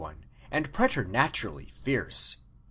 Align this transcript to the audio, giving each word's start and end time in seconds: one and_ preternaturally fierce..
one 0.01 0.25
and_ 0.51 0.71
preternaturally 0.73 1.67
fierce.. 1.67 2.37